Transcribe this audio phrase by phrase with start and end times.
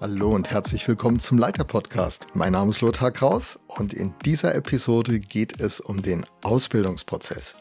[0.00, 2.28] Hallo und herzlich willkommen zum Leiter Podcast.
[2.32, 7.56] Mein Name ist Lothar Kraus und in dieser Episode geht es um den Ausbildungsprozess.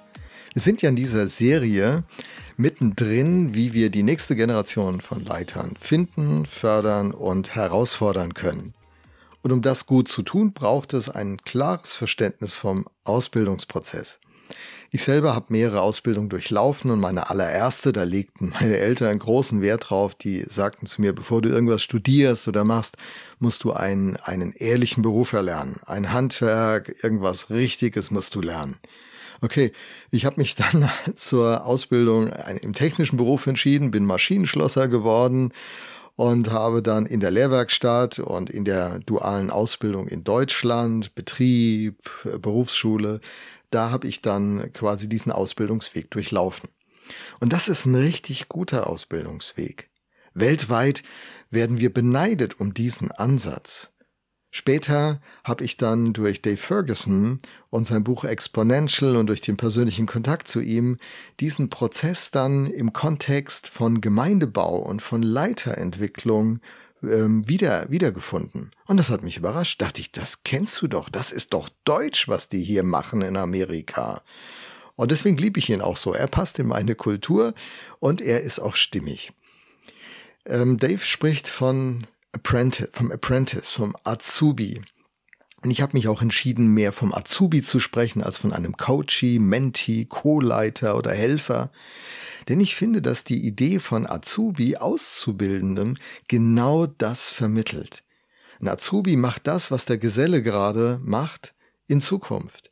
[0.54, 2.04] Wir sind ja in dieser Serie
[2.56, 8.76] mittendrin, wie wir die nächste Generation von Leitern finden, fördern und herausfordern können.
[9.42, 14.20] Und um das gut zu tun, braucht es ein klares Verständnis vom Ausbildungsprozess.
[14.90, 19.90] Ich selber habe mehrere Ausbildungen durchlaufen und meine allererste, da legten meine Eltern großen Wert
[19.90, 22.96] drauf, die sagten zu mir, bevor du irgendwas studierst oder machst,
[23.40, 25.78] musst du einen, einen ehrlichen Beruf erlernen.
[25.86, 28.78] Ein Handwerk, irgendwas Richtiges musst du lernen.
[29.42, 29.72] Okay,
[30.10, 32.30] ich habe mich dann zur Ausbildung
[32.62, 35.52] im technischen Beruf entschieden, bin Maschinenschlosser geworden
[36.16, 42.10] und habe dann in der Lehrwerkstatt und in der dualen Ausbildung in Deutschland, Betrieb,
[42.42, 43.22] Berufsschule,
[43.78, 46.70] da habe ich dann quasi diesen Ausbildungsweg durchlaufen.
[47.40, 49.92] Und das ist ein richtig guter Ausbildungsweg.
[50.34, 51.04] Weltweit
[51.52, 53.94] werden wir beneidet um diesen Ansatz.
[54.50, 57.38] Später habe ich dann durch Dave Ferguson
[57.70, 60.98] und sein Buch Exponential und durch den persönlichen Kontakt zu ihm
[61.40, 66.62] diesen Prozess dann im Kontext von Gemeindebau und von Leiterentwicklung
[67.04, 68.72] ähm, wieder, wiedergefunden.
[68.86, 69.82] Und das hat mich überrascht.
[69.82, 71.10] Dachte ich, das kennst du doch.
[71.10, 74.22] Das ist doch Deutsch, was die hier machen in Amerika.
[74.96, 76.14] Und deswegen liebe ich ihn auch so.
[76.14, 77.54] Er passt in meine Kultur
[78.00, 79.32] und er ist auch stimmig.
[80.46, 84.82] Ähm, Dave spricht von Apprentice, vom Apprentice, vom Azubi.
[85.62, 89.40] Und ich habe mich auch entschieden, mehr vom Azubi zu sprechen als von einem Coachee,
[89.40, 91.72] Menti, Co-Leiter oder Helfer.
[92.48, 95.96] Denn ich finde, dass die Idee von Azubi, Auszubildendem,
[96.28, 98.04] genau das vermittelt.
[98.62, 101.54] Ein Azubi macht das, was der Geselle gerade macht,
[101.88, 102.72] in Zukunft.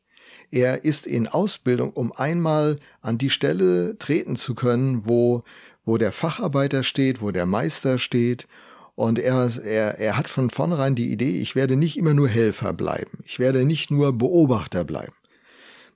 [0.52, 5.44] Er ist in Ausbildung, um einmal an die Stelle treten zu können, wo,
[5.84, 8.48] wo der Facharbeiter steht, wo der Meister steht.
[8.96, 12.72] Und er, er, er hat von vornherein die Idee, ich werde nicht immer nur Helfer
[12.72, 13.20] bleiben.
[13.26, 15.14] Ich werde nicht nur Beobachter bleiben.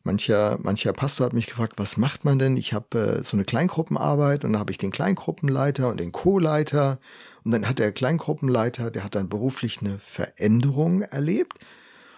[0.03, 2.57] Mancher, mancher Pastor hat mich gefragt, was macht man denn?
[2.57, 6.99] Ich habe äh, so eine Kleingruppenarbeit und dann habe ich den Kleingruppenleiter und den Co-Leiter.
[7.43, 11.59] Und dann hat der Kleingruppenleiter, der hat dann beruflich eine Veränderung erlebt.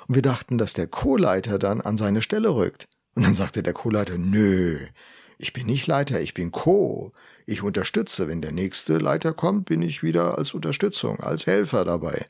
[0.07, 2.87] Und wir dachten, dass der Co-Leiter dann an seine Stelle rückt.
[3.15, 4.79] Und dann sagte der Co-Leiter, nö,
[5.37, 7.11] ich bin nicht Leiter, ich bin Co.
[7.45, 8.27] Ich unterstütze.
[8.27, 12.25] Wenn der nächste Leiter kommt, bin ich wieder als Unterstützung, als Helfer dabei.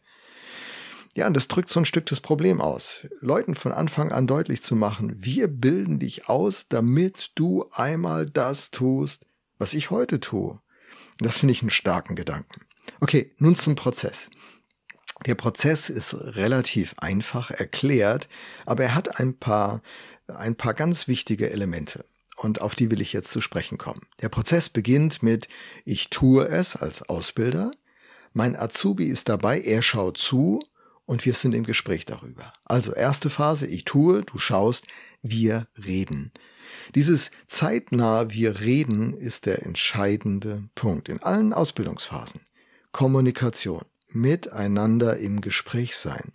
[1.14, 3.06] Ja, und das drückt so ein Stück das Problem aus.
[3.20, 8.72] Leuten von Anfang an deutlich zu machen, wir bilden dich aus, damit du einmal das
[8.72, 9.26] tust,
[9.58, 10.60] was ich heute tue.
[11.18, 12.62] Das finde ich einen starken Gedanken.
[13.02, 14.30] Okay, nun zum Prozess.
[15.26, 18.28] Der Prozess ist relativ einfach erklärt,
[18.66, 19.82] aber er hat ein paar,
[20.28, 22.06] ein paar ganz wichtige Elemente.
[22.42, 24.02] Und auf die will ich jetzt zu sprechen kommen.
[24.20, 25.48] Der Prozess beginnt mit,
[25.86, 27.70] ich tue es als Ausbilder.
[28.34, 30.60] Mein Azubi ist dabei, er schaut zu
[31.06, 32.52] und wir sind im Gespräch darüber.
[32.66, 34.88] Also erste Phase, ich tue, du schaust,
[35.22, 36.32] wir reden.
[36.96, 42.42] Dieses zeitnah wir reden ist der entscheidende Punkt in allen Ausbildungsphasen.
[42.92, 46.32] Kommunikation, miteinander im Gespräch sein.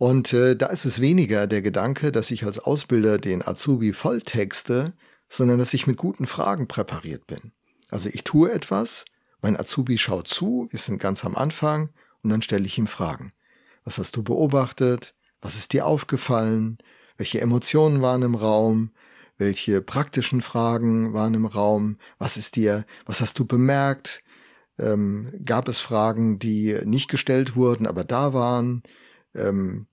[0.00, 4.94] Und äh, da ist es weniger der Gedanke, dass ich als Ausbilder den Azubi volltexte,
[5.28, 7.52] sondern dass ich mit guten Fragen präpariert bin.
[7.90, 9.04] Also ich tue etwas,
[9.42, 11.90] mein Azubi schaut zu, wir sind ganz am Anfang
[12.22, 13.34] und dann stelle ich ihm Fragen.
[13.84, 15.14] Was hast du beobachtet?
[15.42, 16.78] Was ist dir aufgefallen?
[17.18, 18.92] Welche Emotionen waren im Raum?
[19.36, 21.98] Welche praktischen Fragen waren im Raum?
[22.18, 24.22] Was ist dir, was hast du bemerkt?
[24.78, 28.82] Ähm, gab es Fragen, die nicht gestellt wurden, aber da waren?
[29.34, 29.86] Ähm,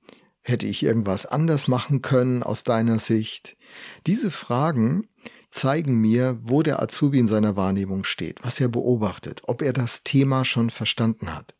[0.43, 3.57] hätte ich irgendwas anders machen können aus deiner Sicht?
[4.05, 5.09] Diese Fragen
[5.51, 10.03] zeigen mir, wo der Azubi in seiner Wahrnehmung steht, was er beobachtet, ob er das
[10.03, 11.55] Thema schon verstanden hat.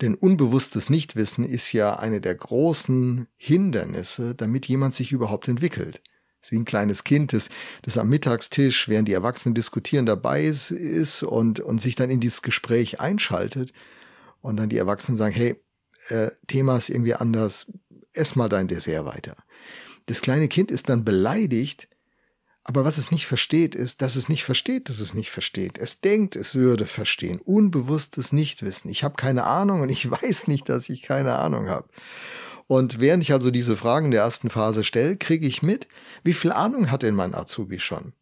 [0.00, 6.02] Denn unbewusstes Nichtwissen ist ja eine der großen Hindernisse, damit jemand sich überhaupt entwickelt.
[6.40, 7.48] Das ist wie ein kleines Kind, das,
[7.82, 12.42] das am Mittagstisch, während die Erwachsenen diskutieren, dabei ist, und, und sich dann in dieses
[12.42, 13.72] Gespräch einschaltet
[14.40, 15.56] und dann die Erwachsenen sagen, hey,
[16.08, 17.66] äh, Thema irgendwie anders,
[18.12, 19.36] ess mal dein Dessert weiter.
[20.06, 21.88] Das kleine Kind ist dann beleidigt,
[22.64, 25.76] aber was es nicht versteht, ist, dass es nicht versteht, dass es nicht versteht.
[25.76, 27.38] Es denkt, es würde verstehen.
[27.38, 28.90] Unbewusstes Nichtwissen.
[28.90, 31.88] Ich habe keine Ahnung und ich weiß nicht, dass ich keine Ahnung habe.
[32.66, 35.86] Und während ich also diese Fragen der ersten Phase stelle, kriege ich mit,
[36.22, 38.14] wie viel Ahnung hat denn mein Azubi schon?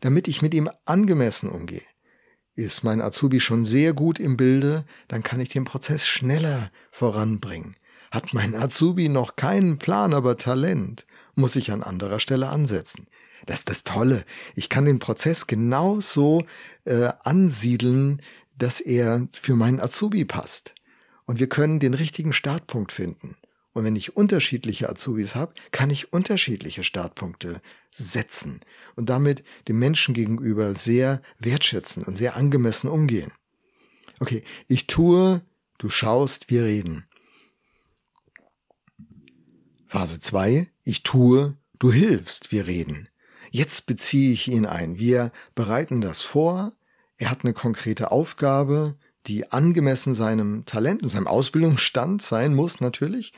[0.00, 1.82] Damit ich mit ihm angemessen umgehe.
[2.56, 7.76] Ist mein Azubi schon sehr gut im Bilde, dann kann ich den Prozess schneller voranbringen.
[8.10, 11.04] Hat mein Azubi noch keinen Plan, aber Talent,
[11.34, 13.08] muss ich an anderer Stelle ansetzen.
[13.44, 14.24] Das ist das Tolle.
[14.54, 16.46] Ich kann den Prozess genauso
[16.86, 18.22] äh, ansiedeln,
[18.56, 20.74] dass er für meinen Azubi passt.
[21.26, 23.36] Und wir können den richtigen Startpunkt finden.
[23.76, 28.62] Und wenn ich unterschiedliche Azubis habe, kann ich unterschiedliche Startpunkte setzen
[28.94, 33.32] und damit dem Menschen gegenüber sehr wertschätzen und sehr angemessen umgehen.
[34.18, 35.42] Okay, ich tue,
[35.76, 37.04] du schaust, wir reden.
[39.86, 43.10] Phase 2, ich tue, du hilfst, wir reden.
[43.50, 44.98] Jetzt beziehe ich ihn ein.
[44.98, 46.72] Wir bereiten das vor.
[47.18, 48.94] Er hat eine konkrete Aufgabe,
[49.26, 53.34] die angemessen seinem Talent und seinem Ausbildungsstand sein muss natürlich.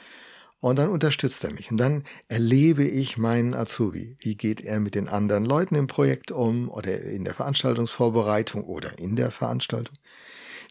[0.61, 1.71] Und dann unterstützt er mich.
[1.71, 4.17] Und dann erlebe ich meinen Azubi.
[4.19, 8.99] Wie geht er mit den anderen Leuten im Projekt um oder in der Veranstaltungsvorbereitung oder
[8.99, 9.95] in der Veranstaltung?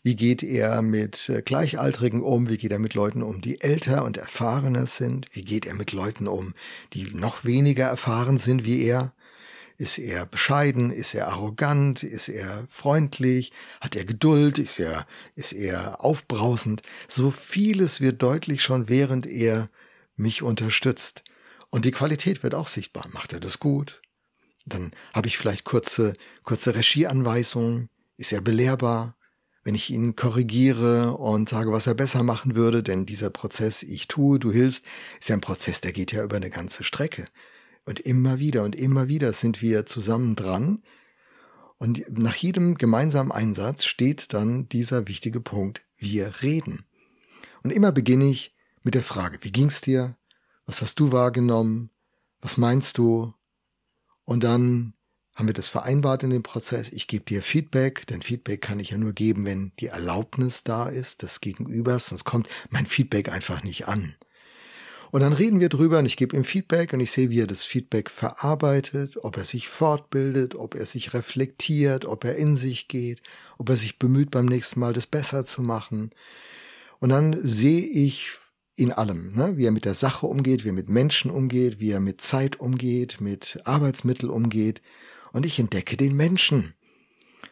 [0.03, 2.49] Wie geht er mit äh, Gleichaltrigen um?
[2.49, 5.27] Wie geht er mit Leuten um, die älter und erfahrener sind?
[5.31, 6.53] Wie geht er mit Leuten um,
[6.93, 9.13] die noch weniger erfahren sind wie er?
[9.77, 10.91] Ist er bescheiden?
[10.91, 12.01] Ist er arrogant?
[12.01, 13.51] Ist er freundlich?
[13.79, 14.57] Hat er Geduld?
[14.57, 16.81] Ist er, ist er aufbrausend?
[17.07, 19.67] So vieles wird deutlich schon, während er
[20.15, 21.23] mich unterstützt.
[21.69, 23.07] Und die Qualität wird auch sichtbar.
[23.11, 24.01] Macht er das gut?
[24.65, 26.13] Dann habe ich vielleicht kurze,
[26.43, 27.89] kurze Regieanweisungen.
[28.17, 29.15] Ist er belehrbar?
[29.63, 34.07] Wenn ich ihn korrigiere und sage, was er besser machen würde, denn dieser Prozess, ich
[34.07, 34.85] tue, du hilfst,
[35.19, 37.25] ist ja ein Prozess, der geht ja über eine ganze Strecke.
[37.87, 40.83] Und immer wieder und immer wieder sind wir zusammen dran.
[41.77, 46.83] Und nach jedem gemeinsamen Einsatz steht dann dieser wichtige Punkt, wir reden.
[47.63, 48.53] Und immer beginne ich
[48.83, 50.17] mit der Frage, wie ging's dir?
[50.65, 51.89] Was hast du wahrgenommen?
[52.41, 53.33] Was meinst du?
[54.25, 54.93] Und dann
[55.33, 56.89] haben wir das vereinbart in dem Prozess.
[56.89, 60.89] Ich gebe dir Feedback, denn Feedback kann ich ja nur geben, wenn die Erlaubnis da
[60.89, 64.17] ist des Gegenübers, sonst kommt mein Feedback einfach nicht an.
[65.11, 67.47] Und dann reden wir drüber und ich gebe ihm Feedback und ich sehe, wie er
[67.47, 72.87] das Feedback verarbeitet, ob er sich fortbildet, ob er sich reflektiert, ob er in sich
[72.87, 73.21] geht,
[73.57, 76.11] ob er sich bemüht, beim nächsten Mal das besser zu machen.
[76.99, 78.31] Und dann sehe ich
[78.75, 79.57] in allem, ne?
[79.57, 82.59] wie er mit der Sache umgeht, wie er mit Menschen umgeht, wie er mit Zeit
[82.59, 84.81] umgeht, mit Arbeitsmitteln umgeht.
[85.33, 86.73] Und ich entdecke den Menschen.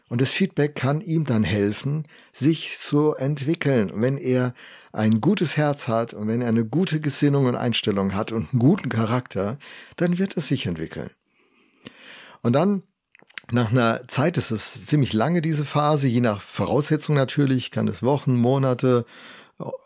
[0.08, 3.92] Und das Feedback kann ihm dann helfen, sich zu entwickeln.
[3.96, 4.54] Wenn er
[4.96, 8.60] ein gutes Herz hat und wenn er eine gute Gesinnung und Einstellung hat und einen
[8.60, 9.58] guten Charakter,
[9.98, 11.10] dann wird es sich entwickeln.
[12.42, 12.84] Und dann
[13.52, 18.02] nach einer Zeit ist es ziemlich lange, diese Phase, je nach Voraussetzung natürlich, kann es
[18.02, 19.06] Wochen, Monate,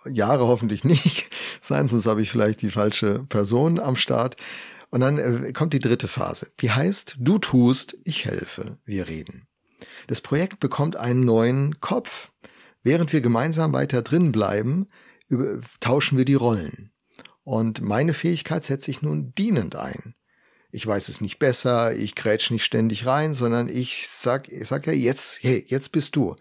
[0.06, 1.30] Jahre hoffentlich nicht
[1.62, 4.38] sein, sonst habe ich vielleicht die falsche Person am Start.
[4.92, 6.48] Und dann äh, kommt die dritte Phase.
[6.62, 9.48] Die heißt, du tust, ich helfe, wir reden.
[10.08, 12.32] Das Projekt bekommt einen neuen Kopf.
[12.84, 14.88] Während wir gemeinsam weiter drin bleiben,
[15.80, 16.92] tauschen wir die Rollen.
[17.44, 20.16] Und meine Fähigkeit setze ich nun dienend ein.
[20.72, 24.86] Ich weiß es nicht besser, ich grätsch nicht ständig rein, sondern ich sag, ich sag
[24.86, 26.36] ja jetzt, hey, jetzt bist du.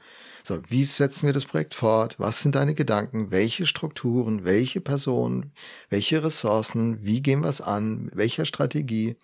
[0.44, 2.18] So, wie setzen wir das Projekt fort?
[2.18, 3.30] Was sind deine Gedanken?
[3.30, 4.44] Welche Strukturen?
[4.44, 5.52] Welche Personen?
[5.90, 7.02] Welche Ressourcen?
[7.02, 8.10] Wie gehen wir es an?
[8.14, 9.16] Welcher Strategie?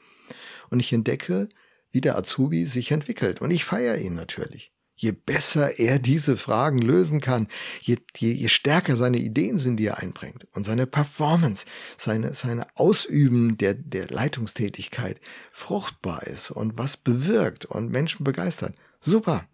[0.70, 1.48] Und ich entdecke,
[1.92, 3.40] wie der Azubi sich entwickelt.
[3.40, 4.73] Und ich feiere ihn natürlich.
[4.96, 7.48] Je besser er diese Fragen lösen kann,
[7.80, 12.66] je, je, je stärker seine Ideen sind, die er einbringt und seine Performance, seine, seine
[12.76, 15.20] Ausüben der, der Leitungstätigkeit
[15.50, 18.76] fruchtbar ist und was bewirkt und Menschen begeistert.
[19.00, 19.48] Super.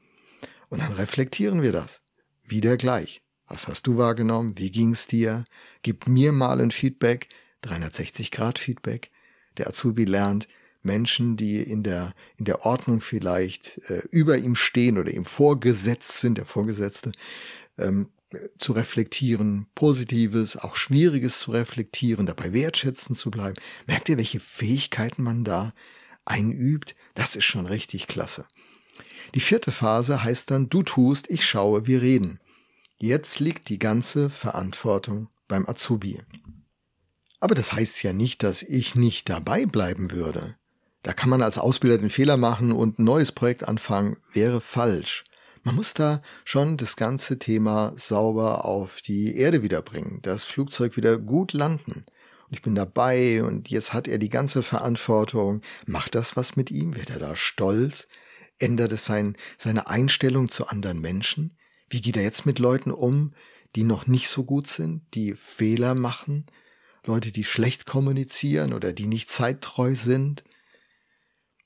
[0.69, 2.03] Und dann reflektieren wir das.
[2.45, 3.23] Wieder gleich.
[3.49, 4.57] Was hast du wahrgenommen?
[4.57, 5.45] Wie ging's dir?
[5.83, 7.29] Gib mir mal ein Feedback,
[7.63, 9.11] 360 Grad Feedback.
[9.57, 10.47] Der Azubi lernt,
[10.83, 16.19] Menschen, die in der, in der Ordnung vielleicht äh, über ihm stehen oder ihm vorgesetzt
[16.19, 17.13] sind, der Vorgesetzte,
[17.79, 18.09] ähm,
[18.59, 23.57] zu reflektieren, Positives, auch Schwieriges zu reflektieren, dabei wertschätzend zu bleiben.
[23.87, 25.73] Merkt ihr, welche Fähigkeiten man da
[26.25, 26.95] einübt?
[27.15, 28.47] Das ist schon richtig klasse.
[29.35, 32.39] Die vierte Phase heißt dann, du tust, ich schaue, wir reden.
[32.99, 36.21] Jetzt liegt die ganze Verantwortung beim Azubi.
[37.41, 40.57] Aber das heißt ja nicht, dass ich nicht dabei bleiben würde.
[41.03, 45.25] Da kann man als Ausbilder den Fehler machen und ein neues Projekt anfangen, wäre falsch.
[45.63, 51.19] Man muss da schon das ganze Thema sauber auf die Erde wiederbringen, das Flugzeug wieder
[51.19, 52.05] gut landen.
[52.51, 55.63] Und ich bin dabei und jetzt hat er die ganze Verantwortung.
[55.87, 56.97] Macht das was mit ihm?
[56.97, 58.09] Wird er da stolz?
[58.59, 61.57] Ändert es sein, seine Einstellung zu anderen Menschen?
[61.89, 63.33] Wie geht er jetzt mit Leuten um,
[63.77, 66.47] die noch nicht so gut sind, die Fehler machen?
[67.05, 70.45] Leute, die schlecht kommunizieren oder die nicht zeittreu sind?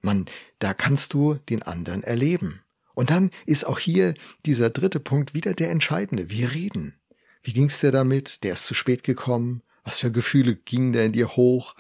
[0.05, 0.27] Man,
[0.59, 2.63] da kannst du den anderen erleben.
[2.95, 4.15] Und dann ist auch hier
[4.47, 6.31] dieser dritte Punkt wieder der entscheidende.
[6.31, 6.95] Wir reden.
[7.43, 8.45] Wie ging's dir damit?
[8.45, 9.63] Der ist zu spät gekommen.
[9.83, 11.75] Was für Gefühle gingen da in dir hoch?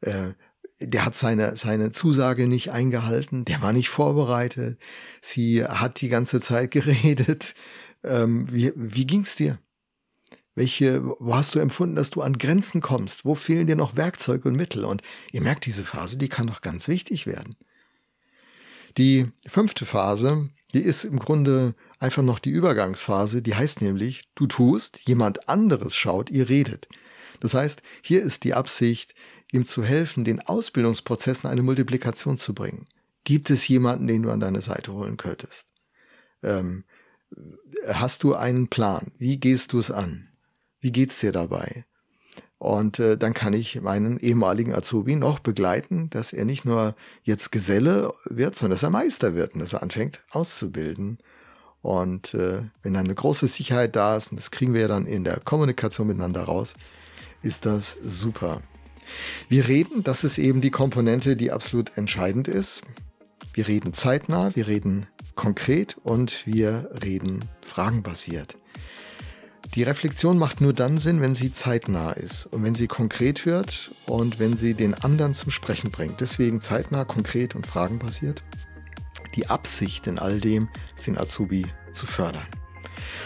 [0.00, 0.32] Äh,
[0.80, 4.78] der hat seine, seine Zusage nicht eingehalten, der war nicht vorbereitet,
[5.20, 7.54] sie hat die ganze Zeit geredet.
[8.02, 9.58] Ähm, wie wie ging's dir?
[10.60, 13.24] Welche, wo hast du empfunden, dass du an Grenzen kommst?
[13.24, 14.84] Wo fehlen dir noch Werkzeuge und Mittel?
[14.84, 15.00] Und
[15.32, 17.56] ihr merkt, diese Phase, die kann doch ganz wichtig werden.
[18.98, 24.46] Die fünfte Phase, die ist im Grunde einfach noch die Übergangsphase, die heißt nämlich, du
[24.46, 26.88] tust, jemand anderes schaut, ihr redet.
[27.40, 29.14] Das heißt, hier ist die Absicht,
[29.52, 32.84] ihm zu helfen, den Ausbildungsprozess in eine Multiplikation zu bringen.
[33.24, 35.68] Gibt es jemanden, den du an deine Seite holen könntest?
[36.42, 36.84] Ähm,
[37.88, 39.12] hast du einen Plan?
[39.16, 40.26] Wie gehst du es an?
[40.80, 41.84] Wie geht's dir dabei?
[42.58, 47.52] Und äh, dann kann ich meinen ehemaligen Azubi noch begleiten, dass er nicht nur jetzt
[47.52, 51.18] Geselle wird, sondern dass er Meister wird und dass er anfängt auszubilden.
[51.80, 55.06] Und äh, wenn dann eine große Sicherheit da ist, und das kriegen wir ja dann
[55.06, 56.74] in der Kommunikation miteinander raus,
[57.42, 58.60] ist das super.
[59.48, 62.82] Wir reden, das ist eben die Komponente, die absolut entscheidend ist.
[63.54, 68.58] Wir reden zeitnah, wir reden konkret und wir reden fragenbasiert.
[69.76, 73.92] Die Reflexion macht nur dann Sinn, wenn sie zeitnah ist und wenn sie konkret wird
[74.06, 76.20] und wenn sie den anderen zum Sprechen bringt.
[76.20, 78.42] Deswegen zeitnah, konkret und fragenbasiert.
[79.36, 82.46] Die Absicht in all dem ist den Azubi zu fördern.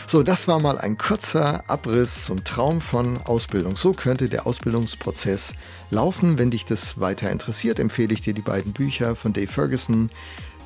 [0.06, 3.78] So, das war mal ein kurzer Abriss zum Traum von Ausbildung.
[3.78, 5.54] So könnte der Ausbildungsprozess
[5.90, 6.36] laufen.
[6.38, 10.10] Wenn dich das weiter interessiert, empfehle ich dir die beiden Bücher von Dave Ferguson,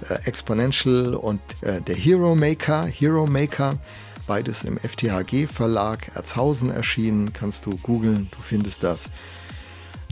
[0.08, 2.84] äh, Exponential und äh, der Hero Maker.
[2.86, 3.78] Hero Maker,
[4.28, 7.32] beides im FTHG Verlag Erzhausen erschienen.
[7.32, 9.10] Kannst du googeln, du findest das.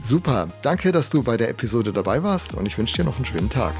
[0.03, 3.25] Super, danke, dass du bei der Episode dabei warst und ich wünsche dir noch einen
[3.25, 3.73] schönen Tag.